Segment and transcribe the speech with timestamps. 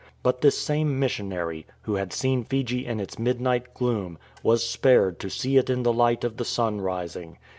[0.23, 5.29] But this same missionary, who had seen Fiji in its midnight gloom, was spared to
[5.29, 7.37] see it in the light of the sun rising.